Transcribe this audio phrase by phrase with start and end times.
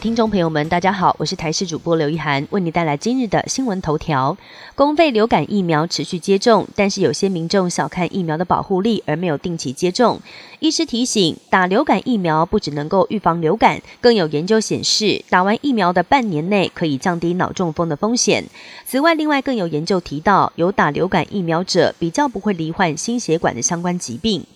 [0.00, 4.34] 听众朋友们，大家好，我是台视主播刘一涵，为你带来今日的新闻头条。
[4.74, 10.22] 公费流感疫苗持续接种，但是有些民众小看疫苗的保护力，而没有定期接种。
[10.58, 18.46] 医师提醒，打流感疫苗不只能够预防流感，更有研究显示，打完疫苗的半年内可以降低脑中风的风险。
[18.86, 24.46] 此外，另外更有研究提到，有打流感疫苗者比较不会罹患心血管的相关疾病。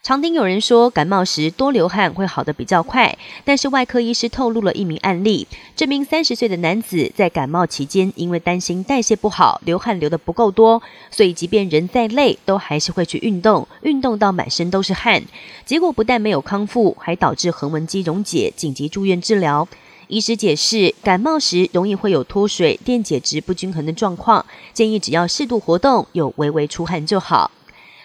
[0.00, 10.80] 常听有人说，感冒时多流汗会好得比较快，但是外科医师透露了一名案例，这名三十岁的男子在感冒期间，因为担心代谢不好，流汗流得不够多，
[11.10, 15.22] 所以即便人再累，都还是会去运动，运动到满身都是汗，
[15.66, 19.68] 结果不但没有康复，还导致横纹肌溶解，紧急住院治疗。
[20.06, 27.50] 医师解释，感冒时容易会有脱水、电解质不均衡的状况，建议只要适度活动，有微微出汗就好。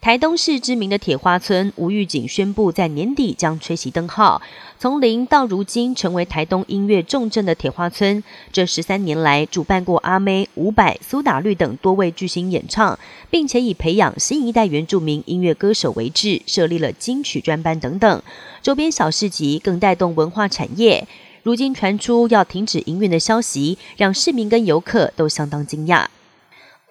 [0.00, 4.40] 台东市知名的铁花村吴玉景宣布，在年底将吹熄灯号。
[4.78, 12.96] 从零到如今，成为台东音乐重镇的铁花村，这十三年来主办过阿妹、伍佰、苏打绿等多位巨星演唱，
[13.30, 18.22] 并且以培养新一代原住民音乐歌手为志，设立了金曲专班等等。
[18.62, 21.08] 周边小市集更带动文化产业。
[21.42, 26.06] 如今传出要停止营运的消息，让市民跟游客都相当惊讶。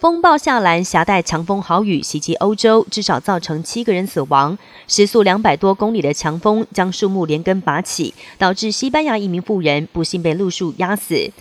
[0.05, 4.55] 风暴夏兰携带强风豪雨袭击欧洲，至少造成七个人死亡。
[4.87, 11.31] 时速两百多公里的强风将树木连根拔起，导致西班牙一名妇人不幸被路树压死。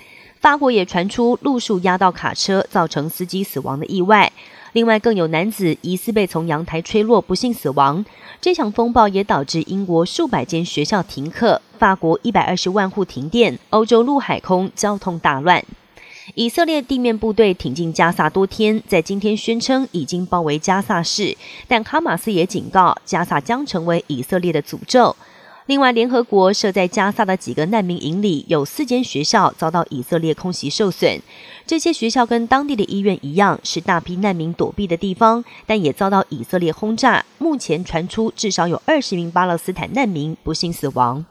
[0.41, 4.33] 法国也传出路树压到卡车，造成司机死亡的意外。
[4.73, 8.03] 另外，更有男子疑似被从阳台吹落，不幸死亡。
[8.41, 15.63] 这场风暴也导致英国数百间学校停课，法国一百二十万户停电，欧洲陆海空交通大乱。
[16.37, 21.37] 以色列地面部队挺进加萨多天，在今天宣称已经包围加萨市，
[21.69, 25.15] 但哈马斯也警告加萨将成为以色列的诅咒。
[25.67, 31.23] 另外，联合国设在加萨的几个难民营里，有四间学校遭到以色列空袭受损。
[31.67, 37.25] 这些学校跟当地的医院一样，是大批难民躲避的地方，但也遭到以色列轰炸。
[37.39, 41.25] 目前传出至少有二十名巴勒斯坦难民不幸死亡。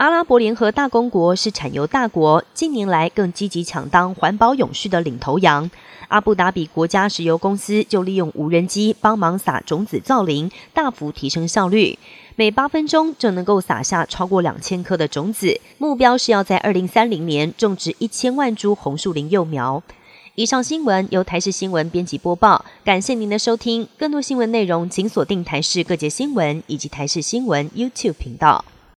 [0.00, 5.70] 阿拉伯联合大公国是产油大国，近年来更积极抢当环保永续的领头羊。
[6.08, 11.98] 阿布达比国家石油公司就利用无人机帮忙撒种子造林，大幅提升效率，
[12.34, 15.60] 每八分钟就能够撒下超过两千颗的种子。
[15.76, 19.82] 目标是要在二零三零年种植一千万株红树林幼苗。
[20.34, 23.86] 以上新闻由台视新闻编辑播报，感谢您的收听。
[23.98, 28.64] 更多新闻内容请锁定台视各节新闻以及台视新闻 YouTube 频道。